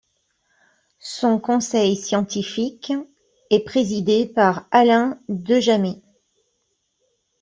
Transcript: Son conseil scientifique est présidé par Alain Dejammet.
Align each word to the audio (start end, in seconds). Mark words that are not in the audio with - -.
Son 1.13 1.37
conseil 1.37 1.95
scientifique 1.95 2.91
est 3.51 3.63
présidé 3.63 4.25
par 4.25 4.65
Alain 4.71 5.19
Dejammet. 5.29 6.01